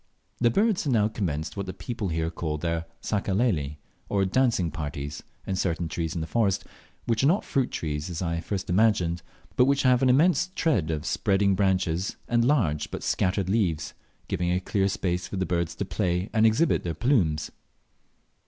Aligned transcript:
The 0.39 0.49
birds 0.49 0.85
had 0.85 0.93
now 0.93 1.07
commenced 1.09 1.55
what 1.55 1.67
the 1.67 1.73
people 1.75 2.07
here 2.07 2.31
call 2.31 2.57
their 2.57 2.85
"sacaleli," 3.03 3.75
or 4.09 4.25
dancing 4.25 4.71
parties, 4.71 5.21
in 5.45 5.55
certain 5.55 5.87
trees 5.87 6.15
in 6.15 6.21
the 6.21 6.25
forest, 6.25 6.63
which 7.05 7.23
are 7.23 7.27
not 7.27 7.43
fruit 7.45 7.69
trees 7.69 8.09
as 8.09 8.19
I 8.19 8.37
at 8.37 8.43
first 8.43 8.67
imagined, 8.67 9.21
but 9.55 9.65
which 9.65 9.83
have 9.83 10.01
an 10.01 10.09
immense 10.09 10.49
tread 10.55 10.89
of 10.89 11.05
spreading 11.05 11.53
branches 11.53 12.15
and 12.27 12.43
large 12.43 12.89
but 12.89 13.03
scattered 13.03 13.47
leaves, 13.47 13.93
giving 14.27 14.51
a 14.51 14.59
clear 14.59 14.87
space 14.87 15.27
for 15.27 15.35
the 15.37 15.45
birds 15.45 15.75
to 15.75 15.85
play 15.85 16.31
and 16.33 16.47
exhibit 16.47 16.81
their 16.83 16.95
plumes. 16.95 17.51